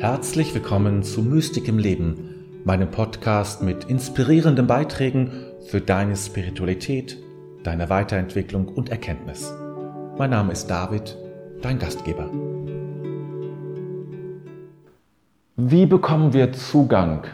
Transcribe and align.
Herzlich 0.00 0.54
willkommen 0.54 1.02
zu 1.02 1.22
Mystik 1.22 1.66
im 1.66 1.76
Leben, 1.76 2.62
meinem 2.64 2.88
Podcast 2.88 3.62
mit 3.62 3.82
inspirierenden 3.86 4.68
Beiträgen 4.68 5.32
für 5.66 5.80
deine 5.80 6.14
Spiritualität, 6.14 7.18
deine 7.64 7.90
Weiterentwicklung 7.90 8.68
und 8.68 8.90
Erkenntnis. 8.90 9.52
Mein 10.16 10.30
Name 10.30 10.52
ist 10.52 10.68
David, 10.68 11.18
dein 11.62 11.80
Gastgeber. 11.80 12.30
Wie 15.56 15.86
bekommen 15.86 16.32
wir 16.32 16.52
Zugang 16.52 17.24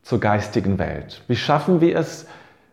zur 0.00 0.20
geistigen 0.20 0.78
Welt? 0.78 1.22
Wie 1.28 1.36
schaffen 1.36 1.82
wir 1.82 1.98
es, 1.98 2.26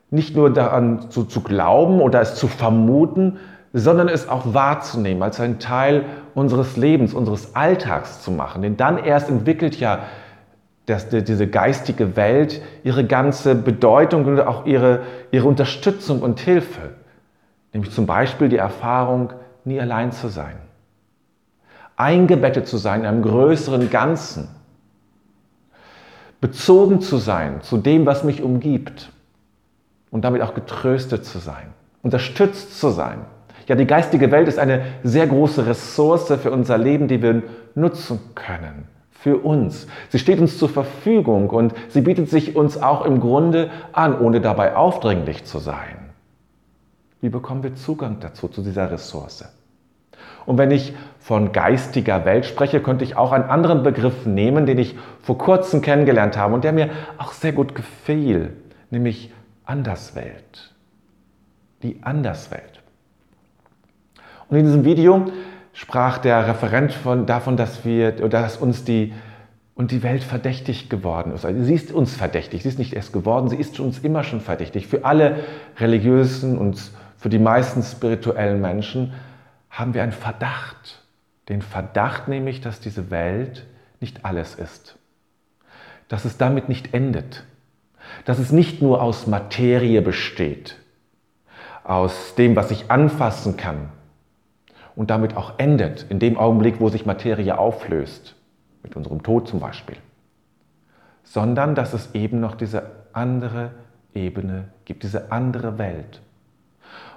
nicht 0.10 0.38
nur 0.38 0.54
daran 0.54 1.12
zu, 1.12 1.26
zu 1.26 1.42
glauben 1.42 2.00
oder 2.00 2.22
es 2.22 2.36
zu 2.36 2.48
vermuten, 2.48 3.40
sondern 3.80 4.08
es 4.08 4.28
auch 4.28 4.54
wahrzunehmen, 4.54 5.22
als 5.22 5.40
ein 5.40 5.60
Teil 5.60 6.06
unseres 6.34 6.78
Lebens, 6.78 7.14
unseres 7.14 7.56
Alltags 7.56 8.22
zu 8.22 8.32
machen. 8.32 8.62
Denn 8.62 8.78
dann 8.78 8.98
erst 8.98 9.30
entwickelt 9.30 9.80
ja 9.80 10.04
das, 10.86 11.10
diese 11.10 11.48
geistige 11.48 12.16
Welt 12.16 12.62
ihre 12.84 13.06
ganze 13.06 13.56
Bedeutung 13.56 14.26
und 14.26 14.40
auch 14.40 14.66
ihre, 14.66 15.02
ihre 15.32 15.48
Unterstützung 15.48 16.22
und 16.22 16.40
Hilfe. 16.40 16.96
Nämlich 17.74 17.94
zum 17.94 18.06
Beispiel 18.06 18.50
die 18.50 18.58
Erfahrung, 18.58 19.34
nie 19.66 19.80
allein 19.80 20.12
zu 20.12 20.30
sein. 20.30 20.56
Eingebettet 21.98 22.68
zu 22.68 22.78
sein 22.78 23.02
in 23.02 23.06
einem 23.06 23.22
größeren 23.22 23.90
Ganzen. 23.90 24.48
Bezogen 26.40 27.02
zu 27.02 27.18
sein 27.18 27.62
zu 27.62 27.78
dem, 27.78 28.06
was 28.06 28.24
mich 28.24 28.42
umgibt. 28.42 29.12
Und 30.10 30.24
damit 30.24 30.42
auch 30.42 30.54
getröstet 30.54 31.26
zu 31.26 31.40
sein. 31.40 31.74
Unterstützt 32.02 32.80
zu 32.80 32.90
sein 32.92 33.26
ja, 33.68 33.76
die 33.76 33.86
geistige 33.86 34.32
Welt 34.32 34.48
ist 34.48 34.60
eine 34.60 34.82
sehr 35.04 35.28
große 35.28 35.68
Ressource 35.68 36.34
für 36.42 36.52
unser 36.52 36.78
Leben, 36.78 37.08
die 37.08 37.22
wir 37.22 37.44
nutzen 37.76 38.20
können. 38.34 38.86
Für 39.12 39.38
uns. 39.38 39.88
Sie 40.10 40.20
steht 40.20 40.40
uns 40.40 40.58
zur 40.58 40.70
Verfügung 40.70 41.50
und 41.50 41.74
sie 41.90 42.02
bietet 42.02 42.30
sich 42.30 42.56
uns 42.56 42.82
auch 42.82 43.04
im 43.06 43.20
Grunde 43.20 43.70
an, 43.92 44.20
ohne 44.20 44.40
dabei 44.40 44.76
aufdringlich 44.76 45.44
zu 45.44 45.60
sein. 45.60 46.12
Wie 47.20 47.30
bekommen 47.30 47.64
wir 47.64 47.76
Zugang 47.76 48.20
dazu, 48.22 48.48
zu 48.48 48.62
dieser 48.62 48.90
Ressource? 48.90 49.44
Und 50.46 50.58
wenn 50.58 50.72
ich 50.72 50.94
von 51.20 51.52
geistiger 51.52 52.24
Welt 52.24 52.46
spreche, 52.46 52.80
könnte 52.80 53.04
ich 53.04 53.18
auch 53.18 53.34
einen 53.34 53.44
anderen 53.44 53.84
Begriff 53.84 54.26
nehmen, 54.26 54.66
den 54.66 54.78
ich 54.78 54.96
vor 55.22 55.38
kurzem 55.38 55.82
kennengelernt 55.82 56.38
habe 56.38 56.54
und 56.54 56.64
der 56.64 56.72
mir 56.72 56.90
auch 57.18 57.34
sehr 57.34 57.52
gut 57.52 57.76
gefiel, 57.76 58.56
nämlich 58.92 59.34
Anderswelt. 59.66 60.74
Die 61.84 62.02
Anderswelt. 62.02 62.77
Und 64.50 64.58
in 64.58 64.66
diesem 64.66 64.86
Video 64.86 65.32
sprach 65.74 66.18
der 66.18 66.48
Referent 66.48 66.94
von, 66.94 67.26
davon, 67.26 67.58
dass, 67.58 67.86
wir, 67.86 68.12
dass 68.12 68.58
uns 68.58 68.84
die, 68.84 69.14
und 69.76 69.92
die 69.92 70.02
Welt 70.04 70.24
verdächtig 70.24 70.90
geworden 70.90 71.34
ist. 71.34 71.46
Also 71.46 71.64
sie 71.64 71.76
ist 71.76 71.92
uns 71.92 72.16
verdächtig, 72.16 72.64
sie 72.64 72.70
ist 72.70 72.80
nicht 72.80 72.94
erst 72.94 73.14
geworden, 73.14 73.50
sie 73.50 73.58
ist 73.58 73.80
uns 73.80 74.00
immer 74.00 74.24
schon 74.24 74.42
verdächtig. 74.42 74.88
Für 74.88 75.06
alle 75.06 75.44
religiösen 75.78 76.58
und 76.58 76.82
für 77.18 77.30
die 77.30 77.40
meisten 77.40 77.84
spirituellen 77.84 78.62
Menschen 78.62 79.14
haben 79.70 79.94
wir 79.94 80.02
einen 80.02 80.14
Verdacht. 80.14 81.04
Den 81.50 81.62
Verdacht 81.62 82.28
nämlich, 82.28 82.62
dass 82.62 82.80
diese 82.80 83.12
Welt 83.12 83.66
nicht 84.00 84.26
alles 84.26 84.56
ist. 84.56 84.98
Dass 86.08 86.26
es 86.26 86.38
damit 86.38 86.70
nicht 86.70 86.94
endet. 86.94 87.44
Dass 88.26 88.40
es 88.40 88.52
nicht 88.52 88.82
nur 88.82 89.02
aus 89.02 89.28
Materie 89.28 90.02
besteht. 90.02 90.78
Aus 91.84 92.36
dem, 92.36 92.56
was 92.56 92.72
ich 92.72 92.90
anfassen 92.90 93.58
kann, 93.58 93.90
und 94.98 95.12
damit 95.12 95.38
auch 95.38 95.54
endet, 95.60 96.08
in 96.10 96.18
dem 96.18 96.38
Augenblick, 96.38 96.82
wo 96.82 96.90
sich 96.90 97.06
Materie 97.06 97.58
auflöst, 97.58 98.36
mit 98.82 98.96
unserem 98.96 99.22
Tod 99.22 99.48
zum 99.48 99.60
Beispiel, 99.60 99.96
sondern 101.24 101.76
dass 101.76 101.94
es 101.94 102.16
eben 102.16 102.40
noch 102.40 102.56
diese 102.56 102.84
andere 103.14 103.72
Ebene 104.16 104.70
gibt, 104.86 105.04
diese 105.04 105.32
andere 105.32 105.78
Welt. 105.78 106.22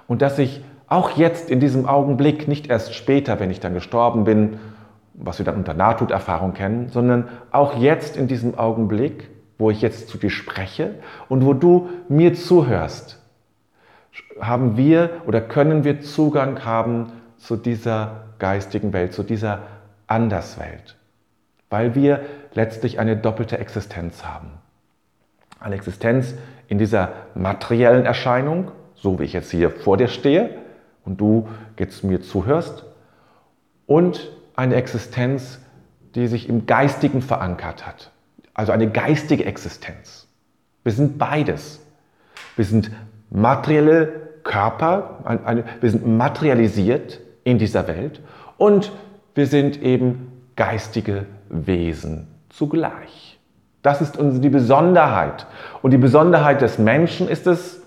Und 0.07 0.21
dass 0.21 0.37
ich 0.37 0.63
auch 0.87 1.17
jetzt 1.17 1.49
in 1.49 1.59
diesem 1.59 1.87
Augenblick, 1.87 2.47
nicht 2.47 2.69
erst 2.69 2.93
später, 2.93 3.39
wenn 3.39 3.49
ich 3.49 3.59
dann 3.59 3.73
gestorben 3.73 4.25
bin, 4.25 4.59
was 5.15 5.39
wir 5.39 5.45
dann 5.45 5.55
unter 5.55 5.73
Nahtoderfahrung 5.73 6.53
kennen, 6.53 6.89
sondern 6.89 7.29
auch 7.51 7.75
jetzt 7.79 8.15
in 8.15 8.27
diesem 8.27 8.59
Augenblick, 8.59 9.29
wo 9.57 9.71
ich 9.71 9.81
jetzt 9.81 10.07
zu 10.07 10.19
dir 10.19 10.29
spreche 10.29 10.95
und 11.29 11.45
wo 11.45 11.53
du 11.53 11.89
mir 12.09 12.35
zuhörst, 12.35 13.19
haben 14.39 14.77
wir 14.77 15.09
oder 15.25 15.41
können 15.41 15.83
wir 15.83 16.01
Zugang 16.01 16.63
haben 16.63 17.13
zu 17.41 17.55
dieser 17.55 18.23
geistigen 18.39 18.93
Welt, 18.93 19.13
zu 19.13 19.23
dieser 19.23 19.63
Anderswelt, 20.07 20.95
weil 21.69 21.95
wir 21.95 22.21
letztlich 22.53 22.99
eine 22.99 23.17
doppelte 23.17 23.57
Existenz 23.57 24.23
haben. 24.23 24.51
Eine 25.59 25.75
Existenz 25.75 26.35
in 26.67 26.77
dieser 26.77 27.13
materiellen 27.33 28.05
Erscheinung, 28.05 28.71
so 28.95 29.19
wie 29.19 29.23
ich 29.23 29.33
jetzt 29.33 29.51
hier 29.51 29.71
vor 29.71 29.97
dir 29.97 30.07
stehe 30.07 30.51
und 31.03 31.19
du 31.19 31.47
jetzt 31.79 32.03
mir 32.03 32.21
zuhörst, 32.21 32.85
und 33.87 34.31
eine 34.55 34.75
Existenz, 34.75 35.59
die 36.15 36.27
sich 36.27 36.47
im 36.47 36.65
Geistigen 36.65 37.21
verankert 37.21 37.85
hat. 37.85 38.11
Also 38.53 38.71
eine 38.71 38.89
geistige 38.89 39.45
Existenz. 39.45 40.27
Wir 40.83 40.91
sind 40.91 41.17
beides. 41.17 41.79
Wir 42.55 42.65
sind 42.65 42.91
materielle 43.29 44.29
Körper, 44.43 45.63
wir 45.79 45.91
sind 45.91 46.05
materialisiert 46.05 47.19
in 47.43 47.57
dieser 47.57 47.87
Welt 47.87 48.21
und 48.57 48.91
wir 49.35 49.47
sind 49.47 49.81
eben 49.81 50.31
geistige 50.55 51.25
Wesen 51.49 52.27
zugleich. 52.49 53.39
Das 53.81 54.01
ist 54.01 54.17
die 54.19 54.49
Besonderheit. 54.49 55.47
Und 55.81 55.91
die 55.91 55.97
Besonderheit 55.97 56.61
des 56.61 56.77
Menschen 56.77 57.27
ist 57.27 57.47
es, 57.47 57.81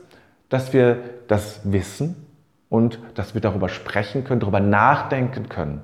dass 0.49 0.73
wir 0.73 0.99
das 1.29 1.61
wissen 1.65 2.17
und 2.69 2.99
dass 3.15 3.35
wir 3.35 3.41
darüber 3.41 3.69
sprechen 3.69 4.25
können, 4.25 4.41
darüber 4.41 4.61
nachdenken 4.61 5.49
können, 5.49 5.83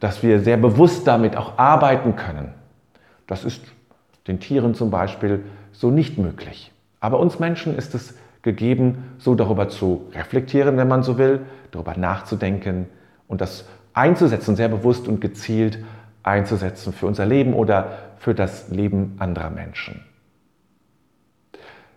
dass 0.00 0.22
wir 0.22 0.40
sehr 0.40 0.58
bewusst 0.58 1.06
damit 1.06 1.36
auch 1.36 1.58
arbeiten 1.58 2.16
können. 2.16 2.52
Das 3.26 3.44
ist 3.44 3.62
den 4.26 4.40
Tieren 4.40 4.74
zum 4.74 4.90
Beispiel 4.90 5.44
so 5.72 5.90
nicht 5.90 6.18
möglich. 6.18 6.72
Aber 7.00 7.18
uns 7.18 7.38
Menschen 7.38 7.76
ist 7.76 7.94
es 7.94 8.14
gegeben, 8.42 9.16
so 9.18 9.34
darüber 9.34 9.68
zu 9.68 10.06
reflektieren, 10.12 10.76
wenn 10.76 10.88
man 10.88 11.02
so 11.02 11.18
will, 11.18 11.40
darüber 11.70 11.96
nachzudenken, 11.96 12.86
und 13.28 13.40
das 13.40 13.64
einzusetzen, 13.94 14.56
sehr 14.56 14.68
bewusst 14.68 15.08
und 15.08 15.20
gezielt 15.20 15.78
einzusetzen 16.22 16.92
für 16.92 17.06
unser 17.06 17.24
Leben 17.24 17.54
oder 17.54 17.92
für 18.18 18.34
das 18.34 18.68
Leben 18.68 19.16
anderer 19.18 19.50
Menschen. 19.50 20.04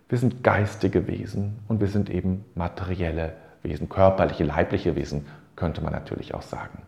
Wir 0.08 0.18
sind 0.18 0.44
geistige 0.44 1.08
Wesen 1.08 1.60
und 1.68 1.82
wir 1.82 1.88
sind 1.88 2.10
eben 2.10 2.46
materielle 2.56 3.34
Wesen, 3.62 3.90
körperliche, 3.90 4.44
leibliche 4.44 4.96
Wesen, 4.96 5.26
könnte 5.56 5.82
man 5.82 5.92
natürlich 5.92 6.34
auch 6.34 6.42
sagen. 6.42 6.82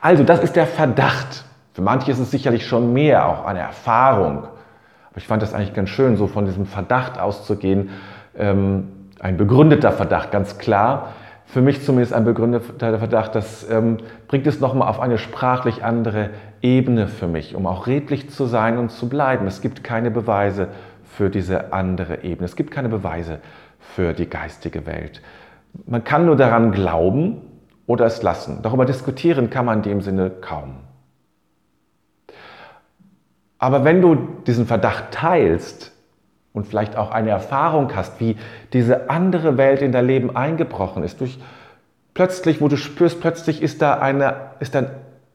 Also, 0.00 0.22
das 0.22 0.40
ist 0.40 0.56
der 0.56 0.66
Verdacht. 0.66 1.44
Für 1.72 1.82
manche 1.82 2.12
ist 2.12 2.18
es 2.18 2.30
sicherlich 2.30 2.66
schon 2.66 2.92
mehr, 2.92 3.26
auch 3.26 3.44
eine 3.44 3.60
Erfahrung. 3.60 4.44
Aber 4.44 5.16
ich 5.16 5.26
fand 5.26 5.42
das 5.42 5.52
eigentlich 5.52 5.74
ganz 5.74 5.90
schön, 5.90 6.16
so 6.16 6.26
von 6.26 6.46
diesem 6.46 6.66
Verdacht 6.66 7.18
auszugehen. 7.18 7.90
Ähm, 8.36 9.10
ein 9.18 9.36
begründeter 9.36 9.92
Verdacht, 9.92 10.30
ganz 10.30 10.58
klar 10.58 11.12
für 11.46 11.62
mich 11.62 11.82
zumindest 11.84 12.12
ein 12.12 12.24
begründeter 12.24 12.98
Verdacht, 12.98 13.34
das 13.34 13.68
ähm, 13.70 13.98
bringt 14.28 14.46
es 14.46 14.60
nochmal 14.60 14.88
auf 14.88 15.00
eine 15.00 15.16
sprachlich 15.16 15.84
andere 15.84 16.30
Ebene 16.60 17.06
für 17.06 17.28
mich, 17.28 17.54
um 17.54 17.66
auch 17.66 17.86
redlich 17.86 18.30
zu 18.30 18.46
sein 18.46 18.78
und 18.78 18.90
zu 18.90 19.08
bleiben. 19.08 19.46
Es 19.46 19.60
gibt 19.60 19.84
keine 19.84 20.10
Beweise 20.10 20.68
für 21.04 21.30
diese 21.30 21.72
andere 21.72 22.24
Ebene. 22.24 22.44
Es 22.44 22.56
gibt 22.56 22.72
keine 22.72 22.88
Beweise 22.88 23.38
für 23.78 24.12
die 24.12 24.28
geistige 24.28 24.86
Welt. 24.86 25.22
Man 25.86 26.04
kann 26.04 26.26
nur 26.26 26.36
daran 26.36 26.72
glauben 26.72 27.42
oder 27.86 28.06
es 28.06 28.22
lassen. 28.22 28.60
Darüber 28.62 28.84
diskutieren 28.84 29.48
kann 29.48 29.64
man 29.64 29.78
in 29.78 29.82
dem 29.82 30.00
Sinne 30.00 30.30
kaum. 30.30 30.74
Aber 33.58 33.84
wenn 33.84 34.02
du 34.02 34.16
diesen 34.46 34.66
Verdacht 34.66 35.12
teilst, 35.12 35.95
und 36.56 36.66
vielleicht 36.66 36.96
auch 36.96 37.10
eine 37.10 37.30
Erfahrung 37.30 37.94
hast, 37.94 38.18
wie 38.18 38.36
diese 38.72 39.10
andere 39.10 39.58
Welt 39.58 39.82
in 39.82 39.92
dein 39.92 40.06
Leben 40.06 40.34
eingebrochen 40.34 41.02
ist, 41.02 41.20
durch 41.20 41.38
plötzlich, 42.14 42.62
wo 42.62 42.68
du 42.68 42.78
spürst, 42.78 43.20
plötzlich 43.20 43.62
ist 43.62 43.82
da 43.82 43.98
eine, 43.98 44.52
ist 44.58 44.74
dann 44.74 44.88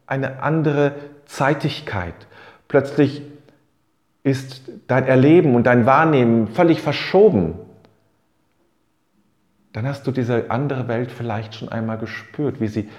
eine 0.08 0.42
andere 0.42 0.94
Zeitigkeit. 1.26 2.16
Plötzlich 2.68 3.22
ist 4.24 4.64
dein 4.88 5.06
Erleben 5.06 5.54
und 5.54 5.68
dein 5.68 5.86
Wahrnehmen 5.86 6.48
völlig 6.48 6.82
verschoben. 6.82 7.54
Dann 9.74 9.86
hast 9.86 10.08
du 10.08 10.12
diese 10.12 10.50
andere 10.50 10.88
Welt 10.88 11.12
vielleicht 11.12 11.54
schon 11.54 11.70
einmal 11.70 12.00
gespürt, 12.00 12.60
wie 12.60 12.68
sie 12.68 12.90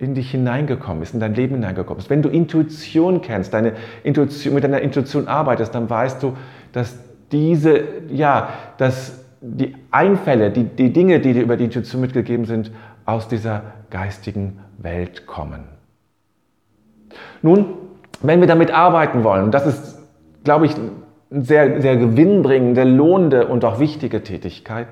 in 0.00 0.14
dich 0.14 0.30
hineingekommen 0.30 1.02
ist, 1.02 1.12
in 1.12 1.20
dein 1.20 1.34
Leben 1.34 1.56
hineingekommen 1.56 2.00
ist. 2.02 2.08
Wenn 2.08 2.22
du 2.22 2.30
Intuition 2.30 3.20
kennst, 3.20 3.52
deine 3.52 3.74
Intuition, 4.02 4.54
mit 4.54 4.64
deiner 4.64 4.80
Intuition 4.80 5.28
arbeitest, 5.28 5.74
dann 5.74 5.90
weißt 5.90 6.22
du, 6.22 6.38
dass 6.72 6.98
diese, 7.32 7.82
ja, 8.08 8.50
dass 8.78 9.24
die 9.40 9.74
Einfälle, 9.90 10.50
die, 10.50 10.64
die 10.64 10.92
Dinge, 10.92 11.20
die 11.20 11.32
dir 11.32 11.42
über 11.42 11.56
die 11.56 11.64
Intuition 11.64 12.00
mitgegeben 12.00 12.44
sind, 12.44 12.70
aus 13.06 13.28
dieser 13.28 13.62
geistigen 13.90 14.60
Welt 14.78 15.26
kommen. 15.26 15.64
Nun, 17.42 17.66
wenn 18.22 18.40
wir 18.40 18.46
damit 18.46 18.70
arbeiten 18.70 19.24
wollen, 19.24 19.50
das 19.50 19.66
ist, 19.66 19.98
glaube 20.44 20.66
ich, 20.66 20.74
eine 20.74 21.42
sehr, 21.42 21.80
sehr 21.80 21.96
gewinnbringende, 21.96 22.84
lohnende 22.84 23.46
und 23.46 23.64
auch 23.64 23.78
wichtige 23.78 24.22
Tätigkeit, 24.22 24.88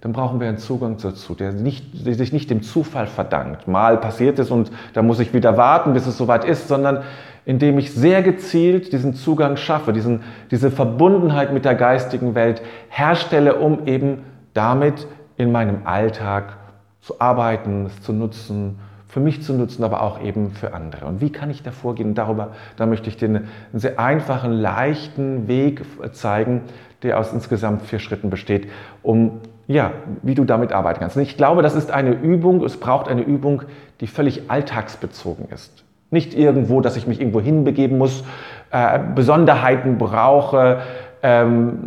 dann 0.00 0.12
brauchen 0.12 0.38
wir 0.38 0.48
einen 0.48 0.58
Zugang 0.58 0.98
dazu, 0.98 1.34
der, 1.34 1.52
nicht, 1.52 2.06
der 2.06 2.14
sich 2.14 2.32
nicht 2.32 2.50
dem 2.50 2.62
Zufall 2.62 3.06
verdankt. 3.06 3.66
Mal 3.66 3.96
passiert 3.96 4.38
es 4.38 4.50
und 4.50 4.70
da 4.92 5.02
muss 5.02 5.18
ich 5.18 5.32
wieder 5.32 5.56
warten, 5.56 5.94
bis 5.94 6.06
es 6.06 6.18
soweit 6.18 6.44
ist, 6.44 6.68
sondern 6.68 7.02
indem 7.46 7.78
ich 7.78 7.92
sehr 7.92 8.22
gezielt 8.22 8.92
diesen 8.92 9.14
Zugang 9.14 9.56
schaffe, 9.56 9.92
diesen, 9.92 10.22
diese 10.50 10.70
Verbundenheit 10.70 11.52
mit 11.52 11.64
der 11.64 11.74
geistigen 11.74 12.34
Welt 12.34 12.62
herstelle, 12.88 13.56
um 13.56 13.86
eben 13.86 14.24
damit 14.54 15.06
in 15.36 15.52
meinem 15.52 15.80
Alltag 15.84 16.56
zu 17.00 17.20
arbeiten, 17.20 17.86
es 17.86 18.00
zu 18.00 18.12
nutzen, 18.12 18.78
für 19.08 19.20
mich 19.20 19.42
zu 19.42 19.52
nutzen, 19.52 19.84
aber 19.84 20.02
auch 20.02 20.20
eben 20.22 20.50
für 20.50 20.74
andere. 20.74 21.06
Und 21.06 21.20
wie 21.20 21.30
kann 21.30 21.50
ich 21.50 21.62
da 21.62 21.70
vorgehen? 21.70 22.14
Darüber, 22.14 22.52
da 22.76 22.86
möchte 22.86 23.08
ich 23.08 23.16
dir 23.16 23.28
einen 23.28 23.48
sehr 23.72 24.00
einfachen, 24.00 24.52
leichten 24.52 25.46
Weg 25.46 25.82
zeigen, 26.12 26.62
der 27.02 27.20
aus 27.20 27.32
insgesamt 27.32 27.82
vier 27.82 27.98
Schritten 27.98 28.30
besteht, 28.30 28.68
um 29.02 29.40
ja, 29.66 29.92
wie 30.22 30.34
du 30.34 30.44
damit 30.44 30.72
arbeiten 30.72 31.00
kannst. 31.00 31.16
Und 31.16 31.22
ich 31.22 31.36
glaube, 31.36 31.62
das 31.62 31.74
ist 31.74 31.90
eine 31.90 32.12
Übung, 32.12 32.64
es 32.64 32.78
braucht 32.78 33.08
eine 33.08 33.22
Übung, 33.22 33.62
die 34.00 34.06
völlig 34.06 34.50
alltagsbezogen 34.50 35.48
ist. 35.50 35.84
Nicht 36.14 36.32
irgendwo, 36.32 36.80
dass 36.80 36.96
ich 36.96 37.08
mich 37.08 37.20
irgendwo 37.20 37.40
hinbegeben 37.40 37.98
muss, 37.98 38.22
äh, 38.70 39.00
Besonderheiten 39.16 39.98
brauche, 39.98 40.78
ähm, 41.24 41.78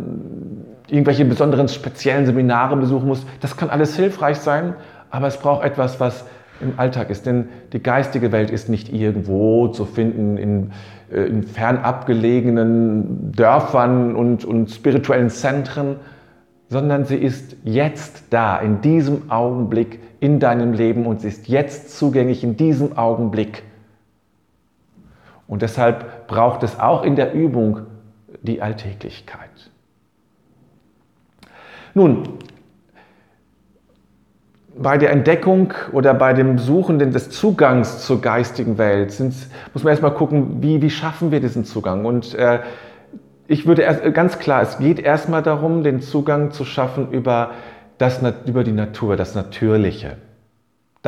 irgendwelche 0.86 1.24
besonderen 1.24 1.68
speziellen 1.68 2.26
Seminare 2.26 2.76
besuchen 2.76 3.08
muss. 3.08 3.24
Das 3.40 3.56
kann 3.56 3.70
alles 3.70 3.96
hilfreich 3.96 4.36
sein, 4.36 4.74
aber 5.10 5.28
es 5.28 5.38
braucht 5.38 5.64
etwas, 5.64 5.98
was 5.98 6.26
im 6.60 6.74
Alltag 6.76 7.08
ist. 7.08 7.24
Denn 7.24 7.48
die 7.72 7.82
geistige 7.82 8.32
Welt 8.32 8.50
ist 8.50 8.68
nicht 8.68 8.92
irgendwo 8.92 9.68
zu 9.68 9.86
finden 9.86 10.36
in, 10.36 10.72
äh, 11.10 11.22
in 11.22 11.42
fernab 11.42 12.04
gelegenen 12.04 13.32
Dörfern 13.32 14.14
und, 14.14 14.44
und 14.44 14.70
spirituellen 14.70 15.30
Zentren, 15.30 15.96
sondern 16.68 17.06
sie 17.06 17.16
ist 17.16 17.56
jetzt 17.64 18.24
da, 18.28 18.58
in 18.58 18.82
diesem 18.82 19.30
Augenblick 19.30 20.00
in 20.20 20.38
deinem 20.38 20.74
Leben 20.74 21.06
und 21.06 21.22
sie 21.22 21.28
ist 21.28 21.48
jetzt 21.48 21.96
zugänglich 21.96 22.44
in 22.44 22.56
diesem 22.56 22.98
Augenblick. 22.98 23.62
Und 25.48 25.62
deshalb 25.62 26.28
braucht 26.28 26.62
es 26.62 26.78
auch 26.78 27.02
in 27.02 27.16
der 27.16 27.32
Übung 27.32 27.80
die 28.42 28.62
Alltäglichkeit. 28.62 29.70
Nun, 31.94 32.22
bei 34.76 34.96
der 34.98 35.10
Entdeckung 35.10 35.74
oder 35.90 36.14
bei 36.14 36.34
dem 36.34 36.58
Suchen 36.58 36.98
des 36.98 37.30
Zugangs 37.30 38.04
zur 38.06 38.20
geistigen 38.20 38.78
Welt 38.78 39.18
muss 39.72 39.82
man 39.82 39.90
erstmal 39.90 40.14
gucken, 40.14 40.62
wie, 40.62 40.80
wie 40.82 40.90
schaffen 40.90 41.32
wir 41.32 41.40
diesen 41.40 41.64
Zugang. 41.64 42.04
Und 42.04 42.34
äh, 42.34 42.60
ich 43.48 43.66
würde 43.66 43.82
erst, 43.82 44.14
ganz 44.14 44.38
klar, 44.38 44.62
es 44.62 44.78
geht 44.78 45.00
erstmal 45.00 45.42
darum, 45.42 45.82
den 45.82 46.00
Zugang 46.00 46.52
zu 46.52 46.64
schaffen 46.64 47.10
über, 47.10 47.52
das, 47.96 48.20
über 48.46 48.62
die 48.62 48.72
Natur, 48.72 49.16
das 49.16 49.34
Natürliche. 49.34 50.18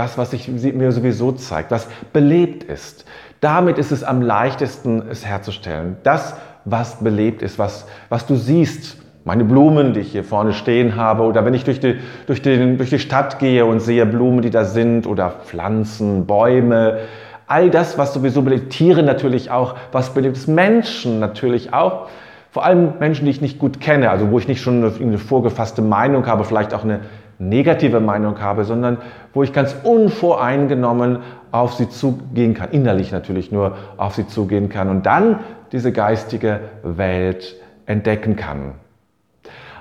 Das, 0.01 0.17
was 0.17 0.31
sich 0.31 0.49
mir 0.49 0.93
sowieso 0.93 1.33
zeigt, 1.33 1.71
was 1.71 1.87
belebt 2.15 2.65
ist. 2.65 3.05
Damit 3.41 3.77
ist 3.77 3.93
es 3.93 4.03
am 4.03 4.23
leichtesten, 4.23 5.03
es 5.11 5.27
herzustellen. 5.27 5.99
Das, 6.05 6.37
was 6.65 7.05
belebt 7.05 7.43
ist, 7.43 7.59
was, 7.59 7.87
was 8.09 8.25
du 8.25 8.35
siehst, 8.35 8.97
meine 9.25 9.45
Blumen, 9.45 9.93
die 9.93 10.01
ich 10.01 10.13
hier 10.13 10.25
vorne 10.25 10.55
stehen 10.55 10.97
habe, 10.97 11.25
oder 11.25 11.45
wenn 11.45 11.53
ich 11.53 11.65
durch 11.65 11.81
die, 11.81 11.97
durch, 12.27 12.41
den, 12.41 12.79
durch 12.79 12.89
die 12.89 12.99
Stadt 12.99 13.39
gehe 13.41 13.67
und 13.67 13.81
sehe 13.81 14.07
Blumen, 14.07 14.41
die 14.41 14.49
da 14.49 14.65
sind, 14.65 15.07
oder 15.07 15.33
Pflanzen, 15.45 16.25
Bäume, 16.25 17.01
all 17.47 17.69
das, 17.69 17.99
was 17.99 18.15
sowieso 18.15 18.41
belebt, 18.41 18.71
Tiere 18.71 19.03
natürlich 19.03 19.51
auch, 19.51 19.75
was 19.93 20.15
belebt 20.15 20.39
ist, 20.39 20.47
Menschen 20.47 21.21
natürlich 21.21 21.75
auch, 21.75 22.09
vor 22.53 22.65
allem 22.65 22.95
Menschen, 23.01 23.27
die 23.27 23.33
ich 23.33 23.43
nicht 23.43 23.59
gut 23.59 23.83
kenne, 23.83 24.09
also 24.09 24.31
wo 24.31 24.39
ich 24.39 24.49
nicht 24.49 24.63
schon 24.63 24.83
eine, 24.83 24.95
eine 24.99 25.19
vorgefasste 25.19 25.83
Meinung 25.83 26.27
habe, 26.27 26.45
vielleicht 26.45 26.73
auch 26.73 26.85
eine 26.85 27.01
negative 27.41 28.01
Meinung 28.01 28.41
habe, 28.41 28.65
sondern 28.65 28.99
wo 29.33 29.43
ich 29.43 29.53
ganz 29.53 29.75
unvoreingenommen 29.83 31.21
auf 31.51 31.75
sie 31.75 31.89
zugehen 31.89 32.55
kann, 32.55 32.71
innerlich 32.71 33.11
natürlich 33.11 33.51
nur 33.51 33.77
auf 33.97 34.15
sie 34.15 34.27
zugehen 34.29 34.69
kann 34.69 34.89
und 34.89 35.07
dann 35.07 35.41
diese 35.73 35.91
geistige 35.91 36.61
Welt 36.83 37.57
entdecken 37.87 38.37
kann. 38.37 38.75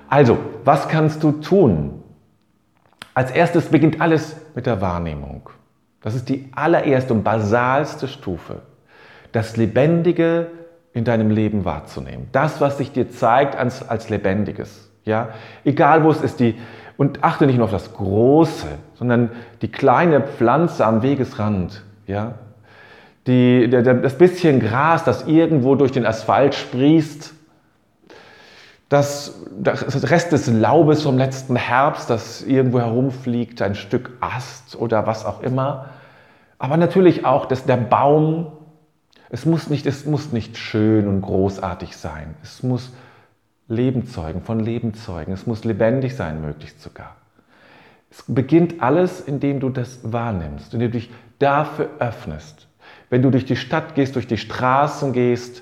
Also, 0.08 0.38
was 0.64 0.88
kannst 0.88 1.22
du 1.24 1.34
tun? 1.34 2.02
Als 3.14 3.32
erstes 3.32 3.66
beginnt 3.66 4.02
alles 4.02 4.38
mit 4.56 4.66
der 4.66 4.82
Wahrnehmung. 4.82 5.50
Das 6.02 6.16
ist 6.16 6.30
die 6.30 6.50
allererste 6.56 7.14
und 7.14 7.24
basalste 7.24 8.08
Stufe. 8.08 8.62
Das 9.32 9.58
Lebendige 9.58 10.48
in 10.94 11.04
deinem 11.04 11.30
Leben 11.30 11.66
wahrzunehmen. 11.66 12.30
Das, 12.32 12.62
was 12.62 12.78
sich 12.78 12.92
dir 12.92 13.12
zeigt 13.12 13.56
als, 13.56 13.88
als 13.88 14.10
Lebendiges. 14.10 14.90
Ja? 15.06 15.30
Egal 15.64 16.04
wo 16.04 16.10
es 16.10 16.22
ist, 16.22 16.40
die, 16.40 16.56
und 17.00 17.24
achte 17.24 17.48
nicht 17.48 17.56
nur 17.56 17.64
auf 17.64 17.72
das 17.72 17.94
Große, 17.94 18.68
sondern 18.96 19.32
die 19.62 19.72
kleine 19.72 20.20
Pflanze 20.20 20.86
am 20.86 21.02
Wegesrand. 21.02 21.82
Ja? 22.08 22.34
Die, 23.26 23.70
der, 23.70 23.82
das 23.82 24.18
bisschen 24.18 24.60
Gras, 24.60 25.06
das 25.06 25.26
irgendwo 25.26 25.76
durch 25.76 25.94
den 25.94 26.06
Asphalt 26.06 26.56
sprießt 26.56 27.34
das, 28.90 29.46
das 29.58 30.12
Rest 30.12 30.34
des 30.34 30.48
Laubes 30.48 31.04
vom 31.04 31.18
letzten 31.18 31.56
Herbst, 31.56 32.10
das 32.10 32.42
irgendwo 32.42 32.80
herumfliegt, 32.80 33.62
ein 33.62 33.76
Stück 33.76 34.12
Ast 34.20 34.76
oder 34.76 35.08
was 35.08 35.26
auch 35.26 35.42
immer. 35.42 35.86
Aber 36.58 36.76
natürlich 36.76 37.24
auch 37.24 37.46
das, 37.46 37.66
der 37.66 37.78
Baum. 37.78 38.52
Es 39.30 39.46
muss, 39.46 39.70
nicht, 39.70 39.86
es 39.86 40.06
muss 40.06 40.34
nicht 40.34 40.58
schön 40.58 41.08
und 41.08 41.22
großartig 41.22 41.96
sein. 41.96 42.36
Es 42.44 42.62
muss 42.62 42.92
Leben 43.70 44.06
zeugen, 44.08 44.42
von 44.42 44.60
Leben 44.60 44.94
zeugen. 44.94 45.32
Es 45.32 45.48
muss 45.48 45.64
lebendig 45.64 46.16
sein, 46.16 46.42
möglichst 46.42 46.82
sogar. 46.82 47.16
Es 48.12 48.24
beginnt 48.28 48.82
alles, 48.82 49.22
indem 49.22 49.60
du 49.60 49.70
das 49.70 50.00
wahrnimmst, 50.04 50.74
indem 50.74 50.92
du 50.92 50.98
dich 50.98 51.12
dafür 51.38 51.90
öffnest. 52.00 52.68
Wenn 53.10 53.22
du 53.22 53.30
durch 53.30 53.46
die 53.46 53.56
Stadt 53.56 53.96
gehst, 53.96 54.16
durch 54.16 54.28
die 54.28 54.38
Straßen 54.38 55.14
gehst, 55.14 55.62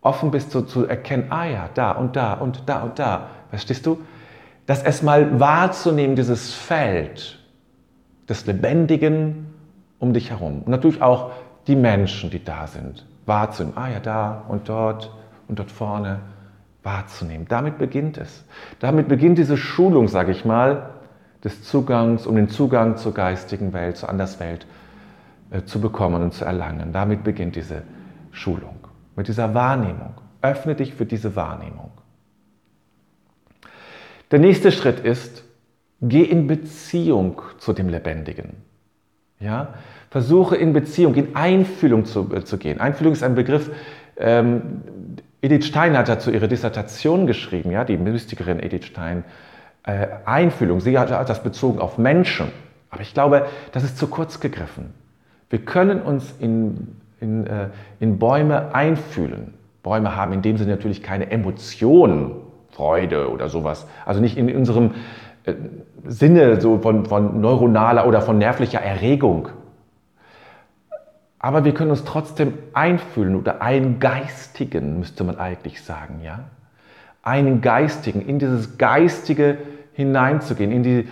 offen 0.00 0.30
bist 0.30 0.50
so 0.50 0.62
zu 0.62 0.86
erkennen, 0.86 1.26
ah 1.30 1.44
ja, 1.46 1.68
da 1.74 1.92
und 1.92 2.16
da 2.16 2.34
und 2.34 2.62
da 2.66 2.82
und 2.82 2.98
da. 2.98 3.28
Verstehst 3.50 3.86
du? 3.86 4.00
Das 4.66 4.82
erstmal 4.82 5.38
wahrzunehmen, 5.38 6.16
dieses 6.16 6.54
Feld 6.54 7.38
des 8.28 8.46
Lebendigen 8.46 9.46
um 9.98 10.14
dich 10.14 10.30
herum. 10.30 10.62
Und 10.62 10.68
natürlich 10.68 11.02
auch 11.02 11.32
die 11.66 11.76
Menschen, 11.76 12.30
die 12.30 12.42
da 12.42 12.66
sind. 12.66 13.06
Wahrzunehmen, 13.26 13.76
ah 13.76 13.90
ja, 13.90 14.00
da 14.00 14.44
und 14.48 14.68
dort 14.68 15.10
und 15.48 15.58
dort 15.58 15.70
vorne. 15.70 16.20
Wahrzunehmen. 16.84 17.46
Damit 17.48 17.78
beginnt 17.78 18.18
es. 18.18 18.44
Damit 18.78 19.08
beginnt 19.08 19.38
diese 19.38 19.56
Schulung, 19.56 20.08
sage 20.08 20.32
ich 20.32 20.44
mal, 20.44 20.90
des 21.42 21.62
Zugangs, 21.62 22.26
um 22.26 22.36
den 22.36 22.48
Zugang 22.48 22.96
zur 22.96 23.12
geistigen 23.14 23.72
Welt, 23.72 23.96
zur 23.96 24.08
Anderswelt 24.08 24.66
äh, 25.50 25.62
zu 25.64 25.80
bekommen 25.80 26.22
und 26.22 26.32
zu 26.32 26.44
erlangen. 26.44 26.92
Damit 26.92 27.24
beginnt 27.24 27.56
diese 27.56 27.82
Schulung 28.32 28.76
mit 29.16 29.28
dieser 29.28 29.54
Wahrnehmung. 29.54 30.14
Öffne 30.42 30.74
dich 30.74 30.94
für 30.94 31.06
diese 31.06 31.36
Wahrnehmung. 31.36 31.90
Der 34.30 34.38
nächste 34.38 34.72
Schritt 34.72 35.00
ist, 35.00 35.44
geh 36.00 36.22
in 36.22 36.46
Beziehung 36.46 37.40
zu 37.58 37.72
dem 37.72 37.88
Lebendigen. 37.88 38.56
Ja? 39.38 39.74
Versuche 40.10 40.56
in 40.56 40.72
Beziehung, 40.72 41.14
in 41.14 41.36
Einfühlung 41.36 42.04
zu, 42.04 42.32
äh, 42.34 42.44
zu 42.44 42.58
gehen. 42.58 42.80
Einfühlung 42.80 43.12
ist 43.12 43.22
ein 43.22 43.34
Begriff, 43.34 43.70
ähm, 44.16 44.82
Edith 45.44 45.66
Stein 45.66 45.96
hat 45.96 46.08
dazu 46.08 46.30
ihre 46.30 46.48
Dissertation 46.48 47.26
geschrieben, 47.26 47.70
ja, 47.70 47.84
die 47.84 47.96
Mystikerin 47.96 48.60
Edith 48.60 48.86
Stein. 48.86 49.24
Äh, 49.84 50.06
Einfühlung, 50.24 50.80
sie 50.80 50.98
hat 50.98 51.10
das 51.10 51.42
bezogen 51.42 51.78
auf 51.78 51.98
Menschen. 51.98 52.46
Aber 52.90 53.02
ich 53.02 53.12
glaube, 53.12 53.46
das 53.72 53.84
ist 53.84 53.98
zu 53.98 54.06
kurz 54.06 54.40
gegriffen. 54.40 54.94
Wir 55.50 55.58
können 55.58 56.00
uns 56.00 56.34
in 56.38 56.96
in, 57.24 57.46
äh, 57.46 57.68
in 58.00 58.18
Bäume 58.18 58.74
einfühlen. 58.74 59.54
Bäume 59.82 60.16
haben 60.16 60.32
in 60.32 60.42
dem 60.42 60.56
Sinne 60.56 60.72
natürlich 60.72 61.02
keine 61.02 61.30
Emotionen, 61.30 62.32
Freude 62.70 63.30
oder 63.30 63.48
sowas. 63.48 63.86
Also 64.04 64.20
nicht 64.20 64.36
in 64.36 64.54
unserem 64.54 64.92
äh, 65.44 65.54
Sinne 66.06 66.60
so 66.60 66.78
von, 66.78 67.06
von 67.06 67.40
neuronaler 67.40 68.06
oder 68.06 68.20
von 68.20 68.38
nervlicher 68.38 68.80
Erregung. 68.80 69.48
Aber 71.44 71.66
wir 71.66 71.74
können 71.74 71.90
uns 71.90 72.04
trotzdem 72.04 72.54
einfühlen 72.72 73.36
oder 73.36 73.60
eingeistigen, 73.60 74.98
müsste 74.98 75.24
man 75.24 75.36
eigentlich 75.36 75.82
sagen, 75.82 76.22
ja? 76.24 76.44
Einen 77.22 77.60
geistigen, 77.60 78.22
in 78.22 78.38
dieses 78.38 78.78
Geistige 78.78 79.58
hineinzugehen, 79.92 80.72
in 80.72 80.82
die, 80.82 81.06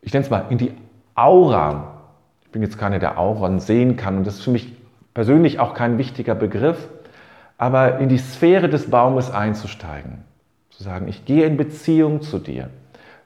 ich 0.00 0.14
nenne 0.14 0.24
es 0.24 0.30
mal, 0.30 0.46
in 0.48 0.56
die 0.56 0.72
Aura. 1.14 1.98
Ich 2.44 2.52
bin 2.52 2.62
jetzt 2.62 2.78
keiner, 2.78 2.98
der 2.98 3.18
Auren 3.18 3.60
sehen 3.60 3.98
kann 3.98 4.16
und 4.16 4.26
das 4.26 4.36
ist 4.36 4.44
für 4.44 4.50
mich 4.50 4.72
persönlich 5.12 5.60
auch 5.60 5.74
kein 5.74 5.98
wichtiger 5.98 6.34
Begriff, 6.34 6.88
aber 7.58 7.98
in 7.98 8.08
die 8.08 8.16
Sphäre 8.16 8.70
des 8.70 8.88
Baumes 8.88 9.30
einzusteigen. 9.30 10.24
Zu 10.70 10.84
sagen, 10.84 11.06
ich 11.06 11.26
gehe 11.26 11.44
in 11.44 11.58
Beziehung 11.58 12.22
zu 12.22 12.38
dir. 12.38 12.70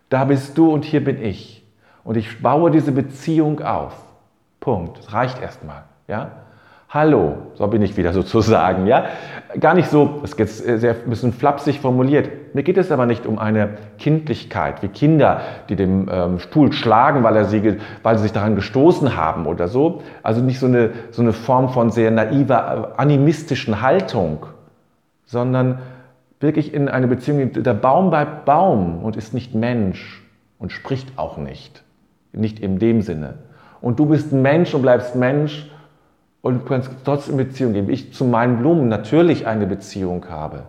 Da 0.08 0.24
bist 0.24 0.58
du 0.58 0.72
und 0.72 0.84
hier 0.84 1.04
bin 1.04 1.22
ich. 1.22 1.64
Und 2.02 2.16
ich 2.16 2.42
baue 2.42 2.72
diese 2.72 2.90
Beziehung 2.90 3.60
auf. 3.62 3.94
Punkt. 4.58 4.98
Das 4.98 5.12
reicht 5.12 5.40
erstmal. 5.40 5.84
Ja? 6.10 6.32
Hallo, 6.88 7.36
so 7.54 7.68
bin 7.68 7.82
ich 7.82 7.96
wieder 7.96 8.12
sozusagen, 8.20 8.86
ja. 8.86 9.04
Gar 9.60 9.74
nicht 9.74 9.88
so, 9.88 10.18
das 10.22 10.32
ist 10.32 10.38
jetzt 10.38 10.80
sehr 10.80 10.94
ein 10.94 11.08
bisschen 11.08 11.32
flapsig 11.32 11.78
formuliert. 11.78 12.52
Mir 12.52 12.64
geht 12.64 12.76
es 12.78 12.90
aber 12.90 13.06
nicht 13.06 13.26
um 13.26 13.38
eine 13.38 13.78
Kindlichkeit, 13.98 14.82
wie 14.82 14.88
Kinder, 14.88 15.40
die 15.68 15.76
dem 15.76 16.08
ähm, 16.10 16.40
Stuhl 16.40 16.72
schlagen, 16.72 17.22
weil, 17.22 17.36
er 17.36 17.44
sie, 17.44 17.76
weil 18.02 18.16
sie 18.16 18.24
sich 18.24 18.32
daran 18.32 18.56
gestoßen 18.56 19.16
haben 19.16 19.46
oder 19.46 19.68
so. 19.68 20.02
Also 20.24 20.40
nicht 20.40 20.58
so 20.58 20.66
eine, 20.66 20.90
so 21.12 21.22
eine 21.22 21.32
Form 21.32 21.68
von 21.68 21.90
sehr 21.90 22.10
naiver, 22.10 22.94
äh, 22.96 23.00
animistischen 23.00 23.80
Haltung, 23.80 24.46
sondern 25.26 25.78
wirklich 26.40 26.74
in 26.74 26.88
eine 26.88 27.06
Beziehung, 27.06 27.52
der 27.52 27.74
Baum 27.74 28.10
bleibt 28.10 28.44
Baum 28.46 29.04
und 29.04 29.16
ist 29.16 29.32
nicht 29.32 29.54
Mensch 29.54 30.24
und 30.58 30.72
spricht 30.72 31.16
auch 31.18 31.36
nicht. 31.36 31.84
Nicht 32.32 32.58
in 32.58 32.80
dem 32.80 33.02
Sinne. 33.02 33.34
Und 33.80 34.00
du 34.00 34.06
bist 34.06 34.32
Mensch 34.32 34.74
und 34.74 34.82
bleibst 34.82 35.14
Mensch 35.14 35.70
und 36.42 36.60
du 36.60 36.64
kannst 36.64 36.90
trotzdem 37.04 37.36
Beziehung 37.36 37.72
geben. 37.72 37.90
Ich 37.90 38.12
zu 38.12 38.24
meinen 38.24 38.58
Blumen 38.58 38.88
natürlich 38.88 39.46
eine 39.46 39.66
Beziehung 39.66 40.26
habe, 40.28 40.64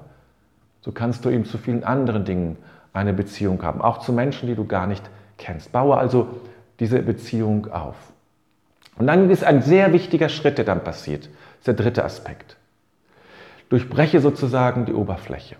so 0.81 0.91
kannst 0.91 1.25
du 1.25 1.29
eben 1.29 1.45
zu 1.45 1.57
vielen 1.57 1.83
anderen 1.83 2.25
Dingen 2.25 2.57
eine 2.93 3.13
Beziehung 3.13 3.61
haben, 3.63 3.81
auch 3.81 3.99
zu 3.99 4.11
Menschen, 4.11 4.47
die 4.47 4.55
du 4.55 4.65
gar 4.65 4.87
nicht 4.87 5.03
kennst. 5.37 5.71
Baue 5.71 5.97
also 5.97 6.27
diese 6.79 7.01
Beziehung 7.01 7.71
auf. 7.71 7.95
Und 8.97 9.07
dann 9.07 9.29
ist 9.29 9.43
ein 9.43 9.61
sehr 9.61 9.93
wichtiger 9.93 10.29
Schritt, 10.29 10.57
der 10.57 10.65
dann 10.65 10.83
passiert. 10.83 11.25
Das 11.25 11.59
ist 11.59 11.67
der 11.67 11.73
dritte 11.75 12.03
Aspekt. 12.03 12.57
Durchbreche 13.69 14.19
sozusagen 14.19 14.85
die 14.85 14.93
Oberfläche. 14.93 15.55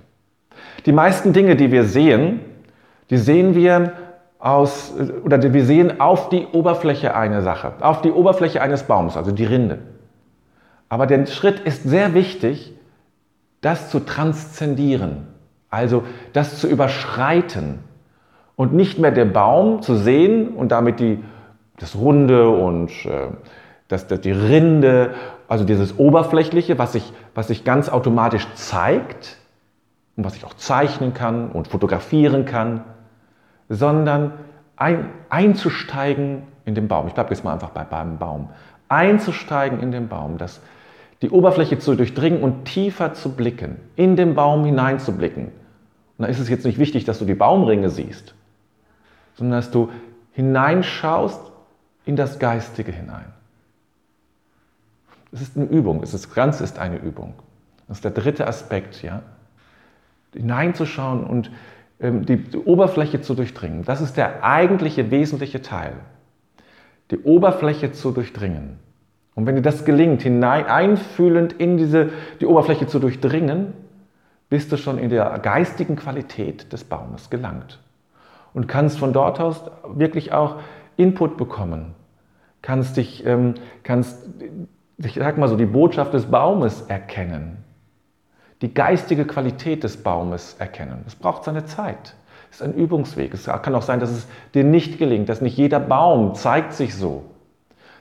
Die 0.86 0.92
meisten 0.92 1.32
Dinge, 1.32 1.56
die 1.56 1.72
wir 1.72 1.86
sehen, 1.86 2.42
die 3.10 3.18
sehen 3.18 3.56
wir 3.56 3.94
aus, 4.40 4.94
oder 5.24 5.42
wir 5.54 5.66
sehen 5.66 6.02
auf 6.02 6.30
die 6.30 6.48
Oberfläche 6.52 7.16
eine 7.16 7.42
Sache, 7.42 7.74
auf 7.80 8.02
die 8.02 8.12
Oberfläche 8.12 8.62
eines 8.62 8.84
Baums, 8.84 9.16
also 9.16 9.32
die 9.32 9.46
Rinde. 9.46 9.80
Aber 10.92 11.08
der 11.08 11.26
Schritt 11.26 11.62
ist 11.62 11.84
sehr 11.84 12.14
wichtig, 12.14 12.74
das 13.62 13.90
zu 13.90 14.02
transzendieren, 14.02 15.26
also 15.70 16.04
das 16.34 16.60
zu 16.60 16.68
überschreiten 16.68 17.80
und 18.58 18.74
nicht 18.74 19.00
mehr 19.00 19.12
den 19.12 19.32
Baum 19.32 19.82
zu 19.82 19.96
sehen 19.96 20.50
und 20.50 20.74
damit 20.74 21.00
die, 21.00 21.24
das 21.78 21.96
Runde 21.96 22.50
und 22.50 22.90
äh, 23.06 23.30
das, 23.88 24.08
das, 24.08 24.20
die 24.20 24.34
Rinde, 24.34 25.14
also 25.48 25.64
dieses 25.64 25.98
Oberflächliche, 25.98 26.78
was 26.78 26.92
sich, 26.92 27.14
was 27.36 27.48
sich 27.48 27.64
ganz 27.64 27.88
automatisch 27.88 28.46
zeigt 28.56 29.38
und 30.18 30.26
was 30.26 30.36
ich 30.36 30.44
auch 30.44 30.56
zeichnen 30.56 31.14
kann 31.14 31.52
und 31.52 31.70
fotografieren 31.70 32.44
kann, 32.44 32.84
sondern 33.70 34.34
ein, 34.76 35.10
einzusteigen 35.30 36.42
in 36.66 36.76
den 36.76 36.90
Baum. 36.90 37.08
Ich 37.08 37.14
bleibe 37.14 37.30
jetzt 37.30 37.46
mal 37.46 37.54
einfach 37.54 37.70
bei, 37.70 37.86
beim 37.86 38.18
Baum. 38.18 38.50
Einzusteigen 38.90 39.80
in 39.80 39.94
den 39.94 40.10
Baum, 40.10 40.38
das 40.38 40.60
die 41.22 41.30
Oberfläche 41.30 41.78
zu 41.80 41.96
durchdringen 41.96 42.42
und 42.42 42.66
tiefer 42.66 43.14
zu 43.14 43.36
blicken, 43.36 43.78
in 43.96 44.16
den 44.16 44.34
Baum 44.34 44.66
hineinzublicken. 44.66 45.46
Und 45.46 45.54
da 46.18 46.26
ist 46.26 46.40
es 46.40 46.50
jetzt 46.50 46.66
nicht 46.66 46.80
wichtig, 46.80 47.06
dass 47.06 47.20
du 47.20 47.26
die 47.26 47.36
Baumringe 47.36 47.90
siehst, 47.90 48.34
sondern 49.36 49.60
dass 49.60 49.72
du 49.72 49.90
hineinschaust 50.32 51.52
in 52.06 52.16
das 52.16 52.40
Geistige 52.40 52.92
hinein. 52.92 53.26
Es 55.32 55.42
ist 55.42 55.56
eine 55.56 55.66
Übung, 55.66 56.02
das 56.02 56.34
Ganze 56.34 56.64
ist 56.64 56.80
eine 56.80 56.98
Übung. 56.98 57.36
Das 57.88 57.98
ist 57.98 58.04
der 58.04 58.12
dritte 58.12 58.48
Aspekt, 58.48 59.02
ja. 59.02 59.22
Hineinzuschauen 60.34 61.26
und 61.26 61.52
ähm, 62.00 62.26
die, 62.26 62.38
die 62.38 62.58
Oberfläche 62.58 63.22
zu 63.22 63.36
durchdringen. 63.36 63.84
Das 63.84 64.02
ist 64.02 64.18
der 64.18 64.44
eigentliche 64.44 65.12
wesentliche 65.12 65.62
Teil. 65.62 65.94
Die 67.12 67.20
Oberfläche 67.20 67.92
zu 67.92 68.12
durchdringen. 68.12 68.80
Und 69.36 69.46
wenn 69.46 69.56
dir 69.56 69.62
das 69.62 69.86
gelingt, 69.86 70.22
hinein, 70.22 70.66
einfühlend 70.66 71.54
in 71.54 71.78
diese, 71.78 72.10
die 72.42 72.46
Oberfläche 72.46 72.88
zu 72.88 73.00
durchdringen, 73.00 73.74
bist 74.50 74.72
du 74.72 74.78
schon 74.78 74.98
in 74.98 75.10
der 75.10 75.40
geistigen 75.40 75.96
Qualität 75.96 76.74
des 76.74 76.84
Baumes 76.84 77.30
gelangt. 77.30 77.80
Und 78.54 78.68
kannst 78.68 79.00
von 79.00 79.14
dort 79.14 79.40
aus 79.40 79.62
wirklich 79.88 80.34
auch 80.34 80.58
Input 80.98 81.38
bekommen. 81.38 81.96
Kannst 82.62 82.98
dich, 82.98 83.26
ähm, 83.26 83.56
kannst, 83.84 84.28
ich 84.98 85.16
sag 85.16 85.38
mal 85.38 85.48
so, 85.48 85.56
die 85.56 85.66
Botschaft 85.66 86.14
des 86.14 86.26
Baumes 86.26 86.82
erkennen. 86.82 87.64
Die 88.62 88.74
geistige 88.74 89.26
Qualität 89.26 89.86
des 89.86 90.04
Baumes 90.04 90.56
erkennen. 90.60 91.04
Es 91.08 91.16
braucht 91.16 91.46
seine 91.46 91.66
Zeit. 91.66 92.16
Es 92.52 92.58
ist 92.58 92.64
ein 92.64 92.74
Übungsweg. 92.74 93.34
Es 93.34 93.46
kann 93.46 93.74
auch 93.74 93.82
sein, 93.82 94.02
dass 94.02 94.12
es 94.12 94.28
dir 94.54 94.66
nicht 94.66 95.00
gelingt, 95.00 95.30
dass 95.30 95.42
nicht 95.42 95.58
jeder 95.58 95.80
Baum 95.80 96.36
zeigt 96.36 96.74
sich 96.74 96.94
so. 96.94 97.24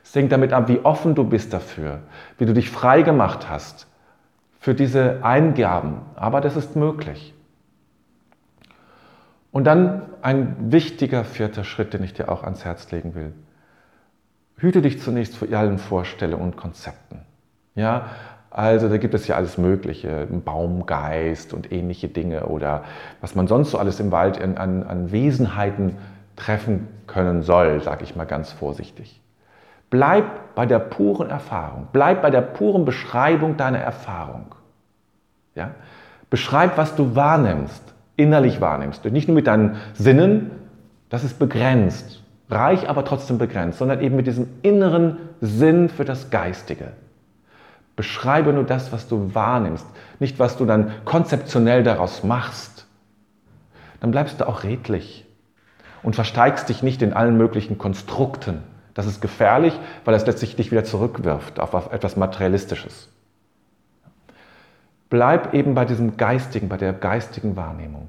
Es 0.03 0.15
hängt 0.15 0.33
damit 0.33 0.53
ab, 0.53 0.69
wie 0.69 0.81
offen 0.81 1.15
du 1.15 1.25
bist 1.25 1.53
dafür, 1.53 2.01
wie 2.39 2.47
du 2.47 2.53
dich 2.53 2.71
frei 2.71 3.03
gemacht 3.03 3.49
hast 3.49 3.87
für 4.59 4.75
diese 4.75 5.25
Eingaben. 5.25 6.03
Aber 6.17 6.41
das 6.41 6.57
ist 6.57 6.77
möglich. 6.77 7.35
Und 9.53 9.65
dann 9.65 10.03
ein 10.23 10.73
wichtiger 10.73 11.25
vierter 11.25 11.65
Schritt, 11.65 11.93
den 11.93 12.05
ich 12.05 12.15
dir 12.15 12.29
auch 12.29 12.45
ans 12.45 12.65
Herz 12.65 12.91
legen 12.91 13.15
will. 13.15 13.33
Hüte 14.57 14.83
dich 14.83 15.01
zunächst 15.01 15.37
vor 15.37 15.49
allen 15.53 15.79
Vorstellungen 15.79 16.43
und 16.43 16.57
Konzepten. 16.57 17.23
Ja, 17.75 18.11
also 18.51 18.89
da 18.89 18.99
gibt 18.99 19.15
es 19.15 19.27
ja 19.29 19.37
alles 19.37 19.59
Mögliche, 19.59 20.27
Baumgeist 20.27 21.55
und 21.55 21.73
ähnliche 21.73 22.09
Dinge 22.09 22.47
oder 22.47 22.85
was 23.21 23.35
man 23.35 23.47
sonst 23.47 23.71
so 23.71 23.79
alles 23.79 24.01
im 24.01 24.11
Wald 24.11 24.41
an, 24.41 24.59
an, 24.59 24.83
an 24.83 25.13
Wesenheiten 25.13 25.97
treffen 26.37 26.89
können 27.07 27.43
soll, 27.43 27.81
sage 27.83 28.05
ich 28.05 28.17
mal 28.17 28.25
ganz 28.25 28.53
vorsichtig. 28.53 29.21
Bleib 29.91 30.55
bei 30.55 30.67
der 30.67 30.79
puren 30.79 31.31
Erfahrung. 31.31 31.89
Bleib 31.93 32.23
bei 32.23 32.31
der 32.31 32.41
puren 32.41 32.85
Beschreibung 32.85 33.57
deiner 33.57 33.79
Erfahrung. 33.79 34.55
Ja? 35.55 35.73
Beschreib, 36.31 36.79
was 36.79 36.95
du 36.95 37.17
wahrnimmst, 37.17 37.83
innerlich 38.17 38.61
wahrnimmst. 38.61 39.05
Nicht 39.07 39.27
nur 39.27 39.35
mit 39.35 39.49
deinen 39.49 39.77
Sinnen, 39.95 40.53
das 41.09 41.25
ist 41.25 41.41
begrenzt, 41.41 42.23
reich, 42.49 42.89
aber 42.89 43.05
trotzdem 43.05 43.39
begrenzt, 43.39 43.79
sondern 43.79 44.01
eben 44.01 44.15
mit 44.15 44.29
diesem 44.29 44.49
inneren 44.63 45.19
Sinn 45.41 45.89
für 45.89 46.05
das 46.05 46.31
Geistige. 46.31 46.93
Beschreibe 47.97 48.53
nur 48.53 48.65
das, 48.65 48.93
was 48.93 49.09
du 49.09 49.35
wahrnimmst, 49.35 49.87
nicht 50.21 50.39
was 50.39 50.57
du 50.57 50.67
dann 50.67 50.93
konzeptionell 51.05 51.83
daraus 51.83 52.23
machst. 52.23 52.87
Dann 53.99 54.13
bleibst 54.13 54.41
du 54.41 54.49
auch 54.49 54.63
redlich 54.63 55.27
und 56.03 56.15
versteigst 56.15 56.69
dich 56.69 56.83
nicht 56.83 57.03
in 57.03 57.13
allen 57.13 57.37
möglichen 57.37 57.77
Konstrukten 57.77 58.63
das 58.95 59.07
ist 59.07 59.21
gefährlich, 59.21 59.79
weil 60.05 60.15
es 60.15 60.27
letztlich 60.27 60.57
dich 60.57 60.71
wieder 60.71 60.85
zurückwirft 60.85 61.61
auf 61.61 61.93
etwas 61.93 62.17
Materialistisches. 62.17 63.09
Bleib 65.09 65.55
eben 65.55 65.75
bei 65.75 65.85
diesem 65.85 66.17
Geistigen, 66.17 66.69
bei 66.69 66.77
der 66.77 66.93
geistigen 66.93 67.57
Wahrnehmung. 67.57 68.09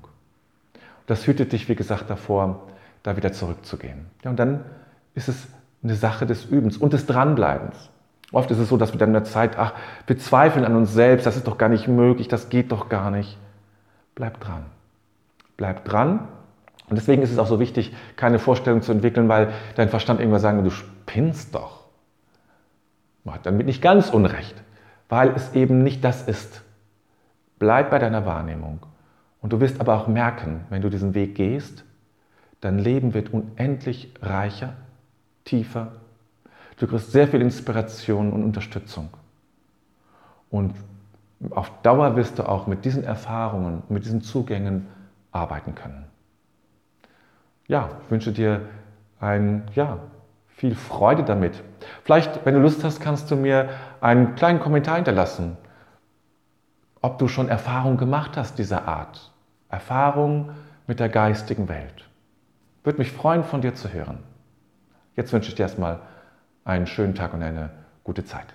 Das 1.07 1.25
hütet 1.25 1.51
dich, 1.51 1.67
wie 1.67 1.75
gesagt, 1.75 2.09
davor, 2.09 2.67
da 3.03 3.17
wieder 3.17 3.33
zurückzugehen. 3.33 4.05
Ja, 4.23 4.29
und 4.29 4.37
dann 4.37 4.63
ist 5.15 5.27
es 5.27 5.47
eine 5.83 5.95
Sache 5.95 6.25
des 6.25 6.45
Übens 6.45 6.77
und 6.77 6.93
des 6.93 7.07
Dranbleibens. 7.07 7.89
Oft 8.31 8.51
ist 8.51 8.59
es 8.59 8.69
so, 8.69 8.77
dass 8.77 8.93
wir 8.93 8.99
dann 8.99 9.09
in 9.09 9.13
der 9.13 9.23
Zeit, 9.23 9.57
ach, 9.57 9.73
wir 10.07 10.17
zweifeln 10.17 10.63
an 10.63 10.75
uns 10.75 10.93
selbst, 10.93 11.25
das 11.25 11.35
ist 11.35 11.47
doch 11.47 11.57
gar 11.57 11.69
nicht 11.69 11.87
möglich, 11.87 12.27
das 12.27 12.49
geht 12.49 12.71
doch 12.71 12.87
gar 12.87 13.11
nicht. 13.11 13.37
Bleib 14.15 14.39
dran. 14.39 14.65
Bleib 15.57 15.83
dran 15.85 16.27
und 16.91 16.97
deswegen 16.97 17.21
ist 17.21 17.31
es 17.31 17.39
auch 17.39 17.47
so 17.47 17.61
wichtig, 17.61 17.93
keine 18.17 18.37
Vorstellung 18.37 18.81
zu 18.81 18.91
entwickeln, 18.91 19.29
weil 19.29 19.53
dein 19.75 19.87
Verstand 19.87 20.19
irgendwann 20.19 20.41
sagen, 20.41 20.61
du 20.65 20.71
spinnst 20.71 21.55
doch. 21.55 21.85
Man 23.23 23.35
hat 23.35 23.45
damit 23.45 23.65
nicht 23.65 23.81
ganz 23.81 24.09
Unrecht, 24.09 24.61
weil 25.07 25.29
es 25.29 25.53
eben 25.53 25.83
nicht 25.83 26.03
das 26.03 26.21
ist. 26.27 26.63
Bleib 27.59 27.91
bei 27.91 27.97
deiner 27.97 28.25
Wahrnehmung. 28.25 28.85
Und 29.41 29.53
du 29.53 29.61
wirst 29.61 29.79
aber 29.79 29.95
auch 29.95 30.09
merken, 30.09 30.65
wenn 30.69 30.81
du 30.81 30.89
diesen 30.89 31.13
Weg 31.13 31.35
gehst, 31.35 31.85
dein 32.59 32.77
Leben 32.77 33.13
wird 33.13 33.33
unendlich 33.33 34.13
reicher, 34.21 34.73
tiefer. 35.45 35.93
Du 36.75 36.87
kriegst 36.87 37.13
sehr 37.13 37.29
viel 37.29 37.39
Inspiration 37.39 38.33
und 38.33 38.43
Unterstützung. 38.43 39.07
Und 40.49 40.75
auf 41.51 41.71
Dauer 41.83 42.17
wirst 42.17 42.37
du 42.37 42.43
auch 42.43 42.67
mit 42.67 42.83
diesen 42.83 43.05
Erfahrungen, 43.05 43.83
mit 43.87 44.03
diesen 44.03 44.21
Zugängen 44.21 44.87
arbeiten 45.31 45.73
können 45.73 46.10
ja, 47.71 47.89
ich 48.03 48.11
wünsche 48.11 48.33
dir 48.33 48.67
ein, 49.21 49.63
ja, 49.75 49.99
viel 50.49 50.75
Freude 50.75 51.23
damit. 51.23 51.63
Vielleicht, 52.03 52.45
wenn 52.45 52.53
du 52.53 52.59
Lust 52.59 52.83
hast, 52.83 52.99
kannst 52.99 53.31
du 53.31 53.37
mir 53.37 53.69
einen 54.01 54.35
kleinen 54.35 54.59
Kommentar 54.59 54.97
hinterlassen, 54.97 55.55
ob 57.01 57.17
du 57.17 57.29
schon 57.29 57.47
Erfahrung 57.47 57.95
gemacht 57.95 58.35
hast 58.35 58.59
dieser 58.59 58.89
Art. 58.89 59.31
Erfahrung 59.69 60.49
mit 60.85 60.99
der 60.99 61.07
geistigen 61.07 61.69
Welt. 61.69 62.09
Würde 62.83 62.99
mich 62.99 63.13
freuen, 63.13 63.45
von 63.45 63.61
dir 63.61 63.73
zu 63.73 63.93
hören. 63.93 64.19
Jetzt 65.15 65.31
wünsche 65.31 65.47
ich 65.47 65.55
dir 65.55 65.63
erstmal 65.63 65.99
einen 66.65 66.87
schönen 66.87 67.15
Tag 67.15 67.33
und 67.33 67.41
eine 67.41 67.69
gute 68.03 68.25
Zeit. 68.25 68.47